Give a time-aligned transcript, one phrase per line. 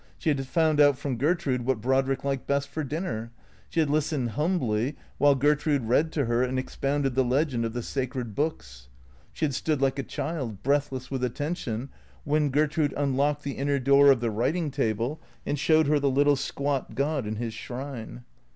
[0.17, 3.29] She had found out from Gertrude what Brodrick liked best for dinner.
[3.69, 7.83] She had listened humbly while Gertrude read to her and expounded the legend of the
[7.83, 8.87] sacred Books.
[9.31, 11.89] She had stood like a child, breathless with attention,
[12.23, 16.35] when Gertrude unlocked the inner door of the writing table and showed her the little
[16.35, 18.23] squat god in his shrine.